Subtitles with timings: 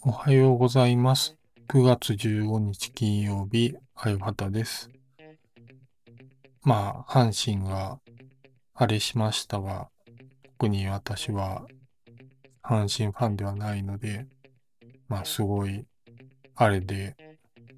[0.00, 1.36] おはようございます。
[1.68, 4.88] 9月15日金曜日、あゆはたです。
[6.62, 7.98] まあ、阪神が
[8.72, 9.90] あれしましたが、
[10.58, 11.66] 特に私は
[12.62, 14.26] 阪神ファンではないので、
[15.08, 15.84] まあ、すごい、
[16.54, 17.16] あれで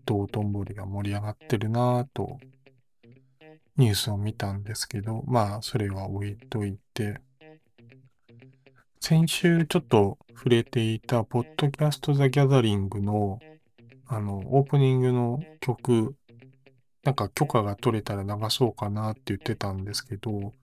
[0.05, 2.39] 道頓堀が盛り上がってるなぁと、
[3.77, 7.21] ニュースを見たんですけど、まあ、それは置いといて、
[9.01, 13.39] 先週ちょっと触れていた、ポッドキャストザ・ギャザリングの、
[14.07, 16.17] あの、オープニングの曲、
[17.05, 20.55] なんか許可が取れたら流そうかなって言ってたんですけど、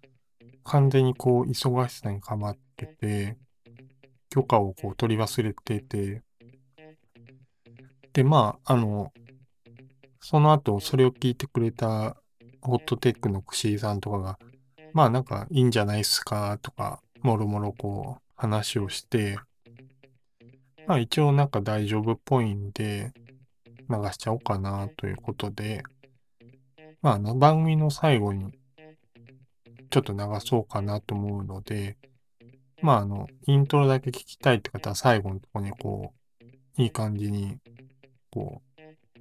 [0.64, 3.38] 完全にこう、忙しさにかまってて、
[4.32, 6.24] 許可をこう取り忘れてて、
[8.12, 9.14] で、まあ、あの、
[10.20, 12.18] その後、それを聞いてくれた
[12.64, 14.40] ホットテックのクシーさんとかが、
[14.94, 19.38] まあなんかいいんじゃないっすかとか、もろもろこう話をして、
[20.88, 23.14] まあ一応なんか大丈夫っぽいんで
[23.90, 25.84] 流しちゃおうかなということで、
[27.02, 28.54] まああの番組の最後に
[29.90, 31.98] ちょっと流そうかなと思うので、
[32.82, 37.58] まああの、イントロだけ聞きたいって方は最後のとこにこう、いい感じに、
[38.32, 38.73] こう、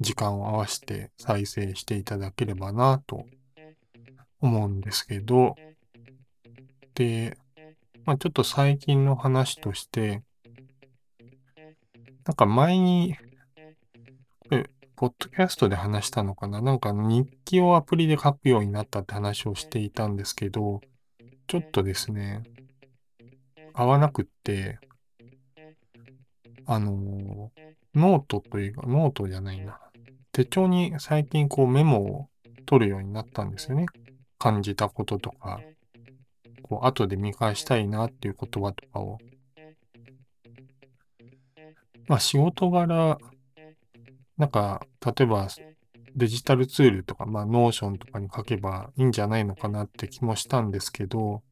[0.02, 3.24] 時間を合わせて再生していただければなと
[4.40, 5.54] 思うんですけど、
[6.94, 7.38] で、
[8.04, 10.22] まあ、ちょっと最近の話として、
[12.26, 13.16] なんか前に、
[14.40, 16.60] これ、ポッドキャストで話したのかな？
[16.60, 20.80] なんか日記をアプリで書くようになったって話をしていたんですけど、
[21.48, 22.42] ちょっとですね、
[23.72, 24.78] 合わなくって、
[26.66, 27.50] あの
[27.94, 29.80] ノートというか、ノートじゃないな。
[30.32, 32.28] 手帳に最近こうメモを
[32.64, 33.84] 取るようになったんですよね。
[34.38, 35.60] 感じたこととか、
[36.62, 39.18] こう後で見返したいなっていう言葉とかを。
[42.08, 43.18] まあ仕事柄、
[44.38, 45.48] なんか、例えば
[46.16, 51.42] デジタルツールとか、まあ Notion とかに書けばいいんじゃないのかなって気もしたんですけど、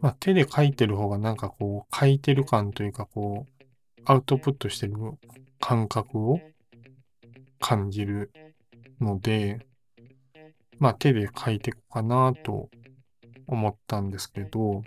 [0.00, 3.62] まあ手で書いてる方がなんかこう書いてる感というかこう
[4.04, 4.94] アウトプットしてる
[5.58, 6.40] 感覚を
[7.60, 8.32] 感じる
[9.00, 9.66] ので、
[10.78, 12.68] まあ手で書いていこうかなと
[13.46, 14.82] 思ったんですけど、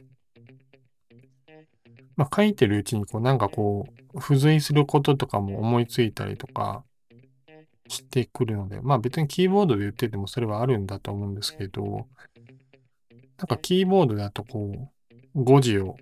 [2.16, 6.84] まあ書いてるうちにこうなんかこう付随することとかも思いついたりとか
[7.88, 12.08] してくるので、まあ別にキーボードで言っててもそれはあるんだと思うんですけど、
[13.38, 14.90] なんかキーボードだとこ
[15.36, 15.98] う5時を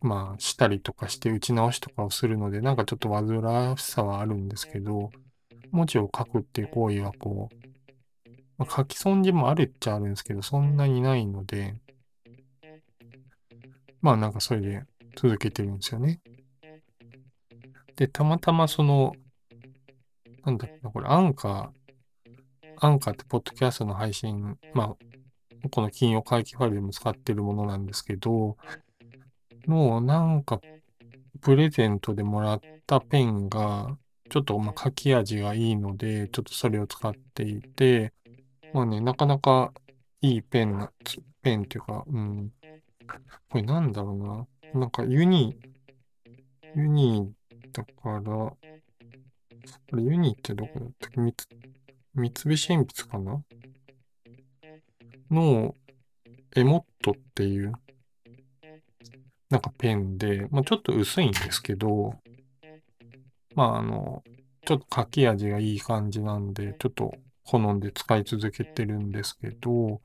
[0.00, 5.10] まあしたりとかして打ち直しとかをするので、なんかちょっと煩わしさはあるんですけど、
[5.70, 11.74] 文字を書くっていう行為はこう、まあ、書き損じもあるっちゃあるんですけど、そんなにないので、
[14.00, 14.82] まあなんかそれで
[15.16, 16.20] 続けてるんですよね。
[17.96, 19.14] で、たまたまその、
[20.44, 24.96] なんだっけな、これアンカー、アンカーってポッドキャストの配信、まあ、
[25.70, 28.56] この金曜回帰ファイルでも使ってるものなんですけど、
[29.66, 30.60] もうなんか
[31.40, 33.98] プレゼントでもらったペンが
[34.30, 38.12] ちょっとまあ書き味がいいので、ちょっとそれを使っていて、
[38.72, 39.72] まあね、なかなか
[40.20, 40.92] いいペンな、
[41.42, 42.52] ペンっていうか、うん。
[43.48, 44.16] これなんだろう
[44.72, 44.80] な。
[44.80, 45.56] なんかユニ、
[46.76, 47.32] ユニ
[47.72, 48.56] だから、こ
[49.94, 51.20] れユニってどこだったっけ？
[51.20, 51.34] 三
[52.14, 53.42] 菱鉛筆かな？
[55.30, 55.74] の
[56.56, 57.72] エモットっていう
[59.50, 62.14] なんかペンで、まあ、ちょっと薄いんですけど、
[63.58, 64.22] まあ、あの、
[64.64, 70.00] ちょっと書き味がいい感じなんで、ちょっと好んで使い続けてるんですけど、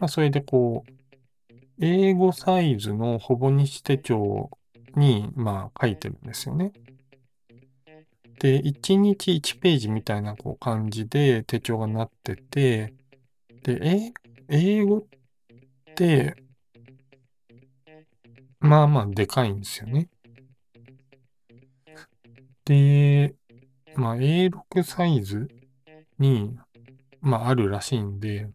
[0.00, 0.92] まあ、それでこう、
[1.80, 4.50] 英語サイズのほぼ日手帳
[4.96, 6.72] に、まあ、書いてるんですよね。
[8.40, 12.94] で、1日1ページみたいなこう感じで手帳がなってて、
[13.62, 14.12] で、
[14.48, 15.04] 英語っ
[15.94, 16.34] て、
[18.58, 20.08] まあまあでかいんですよね。
[22.72, 23.34] で、
[23.94, 25.48] まあ A6 サイズ
[26.18, 26.56] に、
[27.20, 28.48] まああるらしいんで、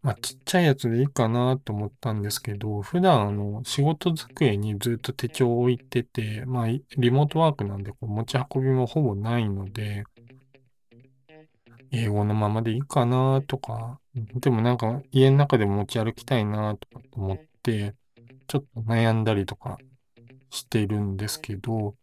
[0.00, 10.04] まあちっちゃいやつでいいかなと思ったんですけど、普段あの仕事机にずっと手帳を置いてて、まあリモートワークなんでこう持ち運びもほぼないので、
[11.90, 17.94] 英語のままでいいかなとか、でもなんか家の中で持ち歩きたいなとか思って、
[18.46, 19.78] ちょっと悩んだりとか
[20.50, 21.96] してるんですけど、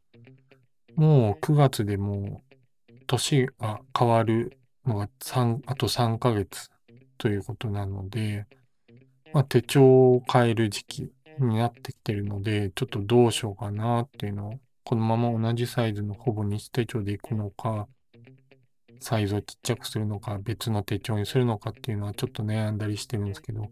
[0.95, 6.69] もう9月でもう年が変わるのが3、あと3ヶ月
[7.17, 8.47] ということなので、
[9.33, 17.87] まあ、手帳を変える時期になってきてるので、ちょっとどうしようかなっていうのを、このまま同じサイズのほぼ日手帳でいくのか、
[18.99, 23.69] サイズをちっちゃくするのか、別の手帳にするのかっていうのはちょっと悩んだりしてるんですけど、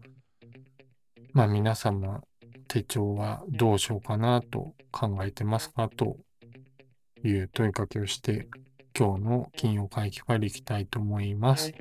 [1.34, 2.22] まあ皆様、
[2.68, 6.18] 手帳はどうしようかなと考えてますかと
[7.24, 8.48] いう問いかけをして、
[8.98, 11.74] 今日の金曜会議からいきたいと思います。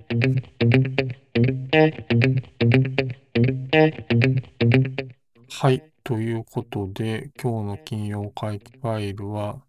[5.50, 5.82] はい。
[6.04, 9.60] ということで、今日の金曜会議ファイルは、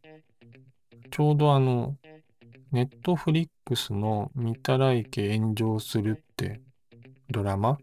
[1.12, 1.96] ちょうどあの、
[2.72, 6.62] ネットフリックスの見たらいけ炎上するって
[7.30, 7.78] ドラマ？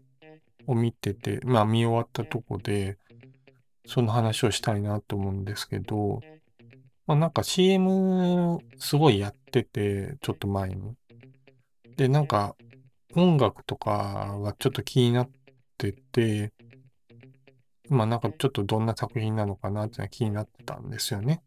[0.65, 2.97] を見てて、まあ見終わったとこで、
[3.85, 6.21] その話をしたいなと思うんですけど、
[7.07, 10.93] まあなんか CM すごいやってて、ちょっと前に。
[11.95, 12.55] で、なんか
[13.15, 15.29] 音楽とかはちょっと気になっ
[15.77, 16.51] てて、
[17.89, 21.41] まあなんかちょっとどんな作品なのかなっていうのは気になってたんですよね。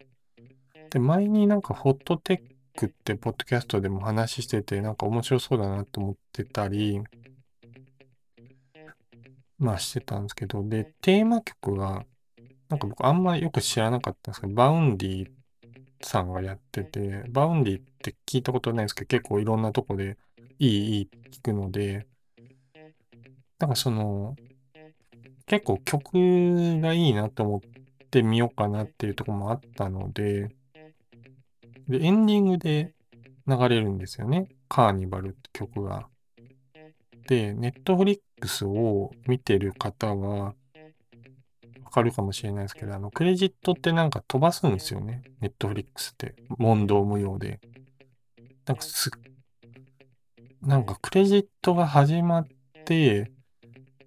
[0.91, 7.01] で、前になんかホットテックってポッドキャストでも話してて、なんか面白そうだなと思ってたり、
[9.59, 12.07] まあしてたんですけど、で、テーマ曲が、
[12.71, 15.33] なんか僕あんまよく知らなかったんですけど、 Vaundy
[16.03, 20.19] さんがやってて、 Vaundy って聞いたことないんですけど、結構いろんなとこで
[20.59, 22.07] いいいい聞くので、
[23.59, 24.37] なんかその、
[25.47, 27.61] 結構曲がいいなと思っ
[28.11, 30.49] てみようかなっていうとこもあったので、
[31.89, 32.95] で、エンディングで
[33.47, 34.49] 流れるんですよね。
[34.69, 36.09] カーニバルって曲が。
[37.27, 40.55] で、ネットフリックスを見てる方は、
[41.91, 45.25] わかるかもしれないですけど、あの、クレジットってなんか飛ばすんですよね。
[45.41, 46.37] ネットフリックスって。
[46.57, 47.59] 問答無用で。
[48.65, 49.11] なんかす、
[50.63, 52.47] なんかクレジットが始まっ
[52.85, 53.33] て、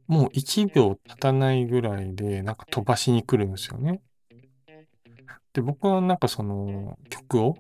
[0.08, 4.02] もう1秒経たないぐらいで、なんか飛ばしに来るんですよね。
[5.52, 7.58] で、僕はなんかその曲を、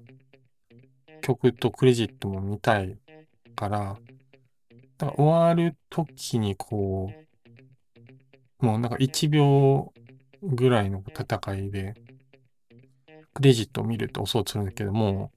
[1.21, 2.97] 曲とクレジットも見たい
[3.57, 3.97] から、
[4.97, 9.92] だから終わる時にこう、もうなんか1秒
[10.43, 11.95] ぐらいの戦いで、
[13.33, 15.31] クレジットを見ると押そうするんだけども、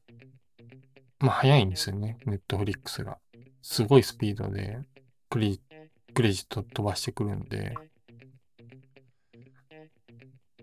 [1.18, 3.18] まあ早いんですよね、ネットフリックスが。
[3.62, 4.78] すごいスピードで
[5.30, 5.58] クレ
[6.14, 7.74] クレジット飛ばしてくるんで、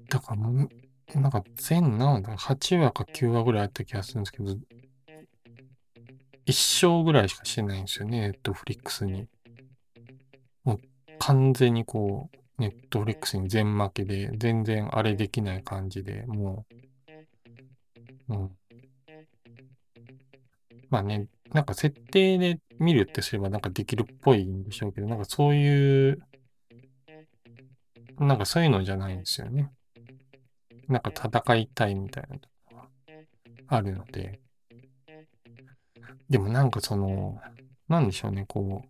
[0.09, 0.67] だからも
[1.15, 4.55] う、なんか全何話だ ?8 話か9話ぐらいあった気がするんですけど、
[6.45, 9.27] 一章ぐらいしかしてないんですよね、ネットフリックスに。
[10.63, 10.79] もう
[11.19, 16.65] 完全にこう、ネットフリックスに全負けで、全然あれできない感じで、も
[18.29, 18.57] う、うん。
[20.89, 26.19] まあね、なんか設定で見るってすればなんかできるっぽいんでしょうけど、なんかそういう、
[28.19, 29.71] なんかそういうのじゃないんですよね。
[30.87, 32.87] なんか戦いたいみたいなとこが
[33.67, 34.39] あるので。
[36.29, 37.39] でもなんかその、
[37.87, 38.89] なんでしょうね、こう、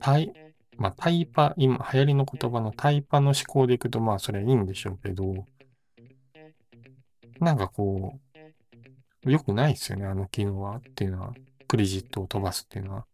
[0.00, 0.32] タイ、
[0.80, 5.44] まあタイパ、今流行りの言葉のタイパの思考でいくとまあそれはいいんでしょうけど、
[7.38, 8.18] なんかこ
[9.24, 11.34] う、良くないですよね、あの機能はっていうのは、
[11.68, 13.04] クレジットを飛ばすっていうのは。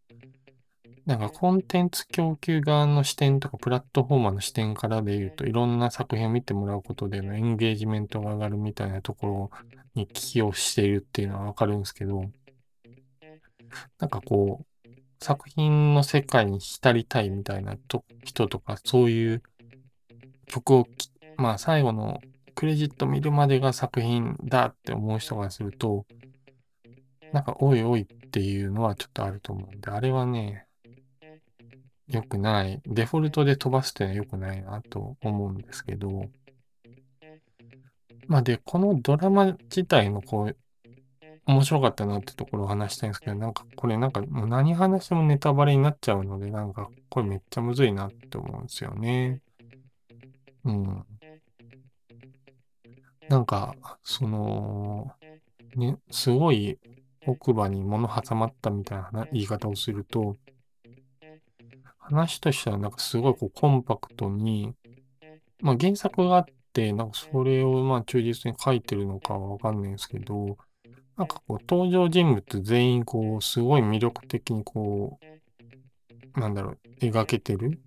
[1.05, 9.49] なんかコンテンツ供給側の視点とかプラットフォーマーの視点からで言うといろんな作品を見てもらうことでのエンゲージメントが上がるみたいなところ
[9.95, 12.23] に寄与しているっていうのはわかるんですけど、
[13.99, 14.65] なんかこう、
[15.19, 19.43] 作品の世界に浸りたいみたいなと人とかそういう
[20.45, 20.87] 曲を
[21.37, 22.19] まあ最後の
[22.57, 26.07] クレジット見るまでが作品だって思う人がすると、
[27.31, 30.65] なんかおいおいっていうのはちょっとあると思うんで、あれはね、
[32.07, 32.81] 良くない。
[32.87, 36.31] デフォルトで飛ばすっていうのは良くないなと思うんですけど、
[38.27, 40.57] まあで、このドラマ自体のこう、
[41.47, 49.41] 面白かったなってところを話したいんですけど、なんかこれなんかもう何話してもネタバレになっちゃうので、なんかこれめっちゃむずいなって思うんですよね。
[50.65, 51.05] うん。
[53.29, 55.11] なんか、その、
[55.75, 56.77] ね、すごい
[57.25, 60.35] 奥歯に物挟まったみたいな言い方をすると、
[61.97, 64.73] 話としてはなんかすごいこうコンパクトに、
[65.61, 70.57] まあ原作があって、なんかそれをまあ忠実に書いてるのかはわかんないんですけど、
[71.17, 75.19] なんかこう登場人物全員こうすごい魅力的にこ
[76.35, 77.79] う、なんだろう、描けてる？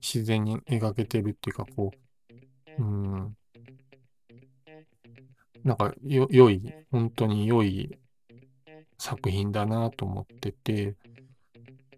[0.00, 1.92] 自然に描けてるっていうかこ
[2.78, 3.36] う、うん、
[5.64, 7.98] なんかよ、良い、本当に良い
[8.98, 10.94] 作品だなと思ってて、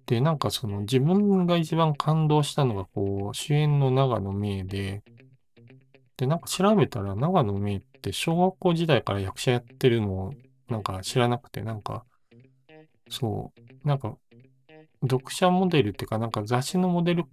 [0.07, 5.03] で、なんかその自分が一番感動したのが、こう、主演の長野芽で、
[6.19, 10.35] で、なんか調べたら長野芽って小学校時代から役者やってるのを
[10.69, 12.05] なんか知らなくて、なんか、
[13.09, 14.17] そう、なんか、
[15.03, 17.25] 読者モデルっていうか、なんか雑誌のモデル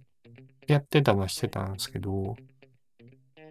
[0.66, 2.36] やってたのはしてたんですけど、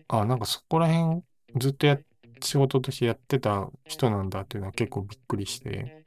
[0.08, 1.24] あ、なんかそこら辺
[1.58, 2.00] ずっとや、
[2.42, 6.06] 仕事としてやってた人なんだっていうのは結構びっくりして、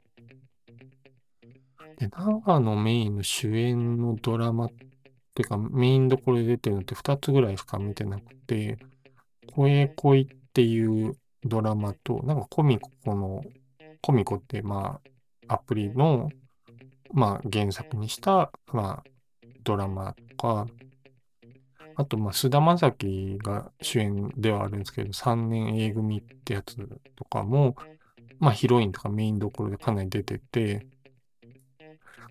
[1.97, 4.69] で、長野メインの主演のドラマっ
[5.33, 8.77] ていうか、メインどころで出てるのって2つぐらいしか見てなくて、
[9.53, 13.43] 声恋っていうドラマと、なんかコミコの、
[14.05, 14.99] コミコってま
[15.47, 16.29] あ、アプリの、
[17.11, 19.09] まあ原作にした、まあ、
[19.63, 20.67] ドラマとか、
[21.95, 26.75] あと、まあ、菅田将暉が主演ではあるんですけど、3年 A 組ってやつ
[27.15, 27.75] とかも、
[28.37, 30.85] まあ、ヒロインとかメインどころでかなり出てて、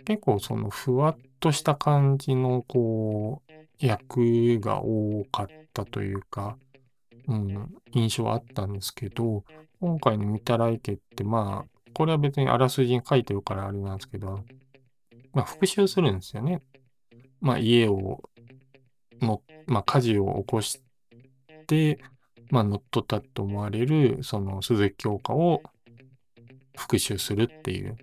[0.04, 3.52] 結構そのふわっとした感じのこう
[3.84, 6.56] 役が多かったというか、
[7.26, 9.42] うん、印象はあったんですけど、
[9.84, 14.42] 今回の御たらい家ってまあ、これは別にあらすじに書いてるからあれなんですけど、
[15.34, 16.62] まあ復讐するんですよね。
[17.42, 18.22] まあ家を
[19.20, 20.80] の、まあ火事を起こし
[21.66, 21.98] て、
[22.50, 25.62] まあ乗っ取ったと思われるその鈴木京香を
[26.74, 27.98] 復讐するっていう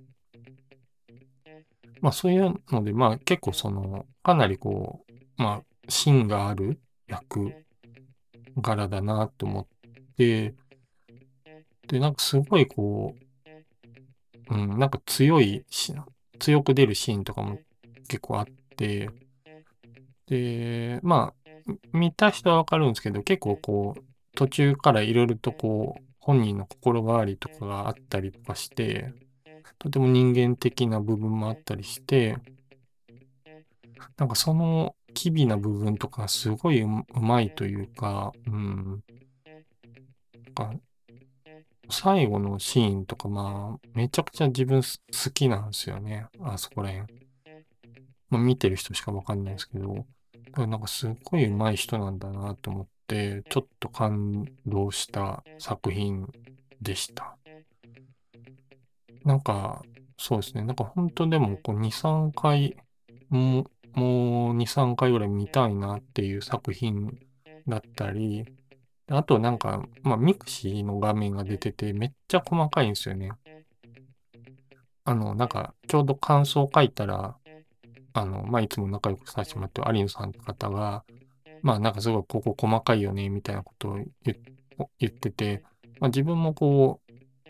[2.00, 7.52] まあそういうので、まあ結構その、かなりこう、まあ芯がある役
[8.58, 9.68] 柄だなと思っ
[10.16, 10.54] て、
[11.88, 13.16] で、なんかすごいこ
[14.50, 15.94] う、うん、なんか強いし、
[16.40, 17.60] 強く出るシーンとかも
[18.08, 18.46] 結構あっ
[18.76, 19.10] て、
[20.28, 21.34] で、ま
[21.68, 24.02] あ、見た人はわかるんですけど、結構こう、
[24.36, 29.14] 途中からいろいろとこう、本人の心変わりとかがあったりとかして、
[29.80, 32.38] とても人間的な部分もあったりして、
[34.18, 39.04] なんかその機微な部分とかすごいうまいというか、うん。
[40.46, 40.74] なんか
[41.92, 46.28] 最後のシーンとか、まあ、めちゃくちゃ自分好きなんですよね。
[46.42, 47.22] あそこら辺。
[48.30, 50.06] まあ、見てる人しかわかんないですけど、
[50.56, 56.28] なんかすっごい上手い人なんだなと思って、ちょっと感動した作品
[56.82, 57.38] でした。
[59.24, 59.84] なんか、
[60.18, 60.64] そうですね。
[60.64, 62.76] なんか本当でも、こう、2、3回、
[63.30, 63.62] も
[63.96, 67.20] う、もう2、3回ぐらい見たいなっていう作品
[67.68, 68.46] だったり、
[69.12, 73.32] あとなんか、まあ、 mixi の画面が出てて、めっちゃ細かいんですよね。
[75.04, 77.36] あの、なんか、ちょうど感想書いたら、
[78.14, 81.04] あの、まあ、いつも仲良くさせてもらってる有野さんって方が、
[81.62, 84.00] まあ、なんかすごいここ細かいよね、みたいなことを
[85.00, 85.64] 言ってて、
[86.00, 87.02] まあ、自分もこ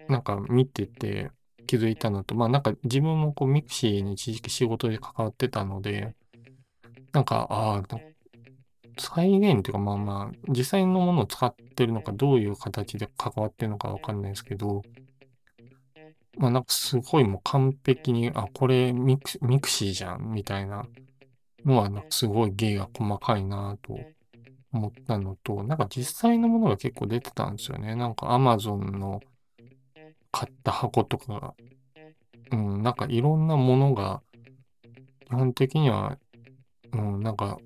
[0.07, 1.31] う、なんか見てて、
[1.71, 6.15] 気づいたのと、まあなんか自分もこう mixi に一時期仕事で関わってたので、
[7.13, 8.10] なんか、ああ、
[8.97, 14.81] 再現っていうかまあまあ、実際のものを使ってるのか、どういう形で関わってるのかわかんないですけど、
[16.37, 20.85] まあなんかすごいもう完璧に、あ、これミク mixi じゃん、みたいな
[21.65, 23.99] のは、なんかすごい芸が細かいなと
[24.73, 27.95] 思ったのと、なんか実際のものが結構出てたんですよね。
[27.95, 29.21] なんか Amazon の
[30.31, 31.53] 買った箱とか、
[32.51, 34.21] うん、なんかいろんなものが、
[35.25, 36.17] 基本的には、
[36.93, 37.59] うん、なんか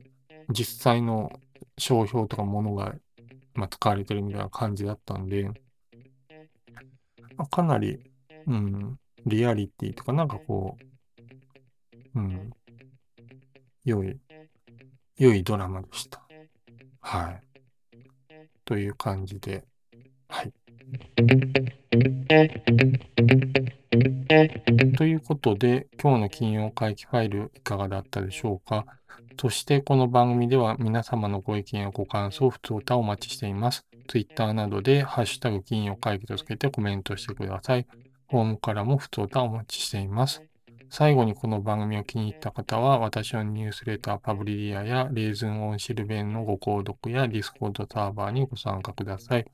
[0.50, 1.32] 実際の
[1.78, 2.96] 商標とかものが、
[3.54, 5.50] まあ、使われてるみたいな感じだったんで、
[7.36, 8.00] まあ、かなり、
[8.48, 10.78] うん、リアリティとかなんかこ
[12.16, 12.52] う、うん、
[13.84, 14.18] 良い、
[15.18, 16.22] 良いドラマでした。
[17.02, 17.42] はい。
[18.64, 19.64] という感じで、
[20.28, 20.54] はい。
[24.98, 28.86] ということで、今日の金曜会期ファイルいかがだったでしょうか？
[29.38, 33.86] そしてこの番組では皆様のご意見やご感想、普通歌をお待ちしています。
[34.08, 37.86] Twitter などでハッシュタグ金曜会議とつけてコメントしてください。
[38.28, 40.42] ホームからも普通歌をお待ちしています。
[40.90, 49.46] 最後にこの番組を気に入った方は、私のニュースレターパブリリアやレーズンオンシルベンのご購読やディスコードサーバーにご参加ください。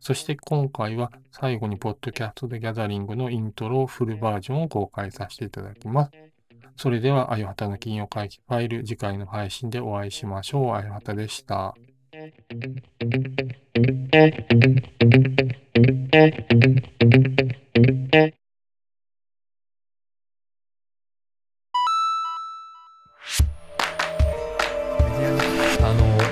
[0.00, 6.12] そして今回は最後にポッドキャストでギャザリングのイントロフルバージョンを公開させていただきます。
[6.80, 10.74] それでは、あゆはたの金曜会議ファイル、次回の配信でお会いしましょう。
[10.76, 11.74] あゆはたでした。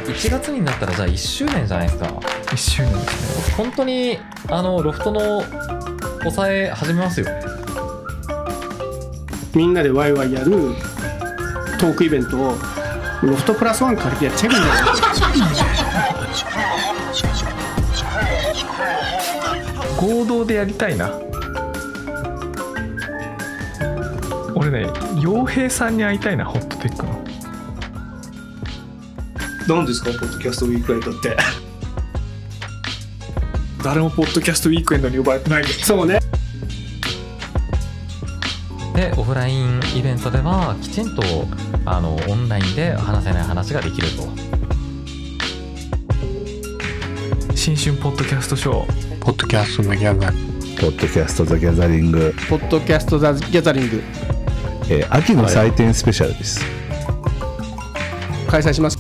[0.07, 5.43] 1月になったらじゃあ1周年じゃないですか1周年ですね本当にあのロフトの
[6.21, 7.56] 抑え始めますよ
[9.57, 10.51] みんなでワイワイやる
[11.81, 12.55] トークイベントを
[13.23, 14.85] ロフトプラスワン借りてやっちゃえばいいんだよ。
[19.97, 21.11] 合同でやりたいな。
[24.55, 24.91] 俺ね
[25.23, 27.25] 傭兵さんに会いたいなホットテックの。
[29.67, 30.11] 何ですか？
[30.11, 31.35] ポッドキャストウィークエンドって。
[33.83, 36.21] 誰もポッドキャストウィークエンドに呼ばれてないでそうね
[39.47, 41.23] ラインイベントではきちんと
[41.85, 44.25] あのオンラインで話せない話ができると
[47.55, 50.77] 新春ポッドキャストショーポッドキャストのギャザリング。
[50.81, 54.03] ポッドキャストザギャザリング、ポッドキャストザ・ギャザリング
[54.91, 56.61] えー秋の祭典スペシャルです。
[58.49, 58.99] 開催します